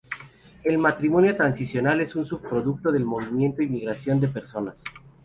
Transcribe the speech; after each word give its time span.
El 0.63 0.79
matrimonio 0.79 1.35
transnacional 1.35 2.01
es 2.01 2.15
un 2.15 2.25
subproducto 2.25 2.91
del 2.91 3.05
movimiento 3.05 3.61
y 3.61 3.69
migración 3.69 4.19
de 4.19 4.29
personas. 4.29 4.83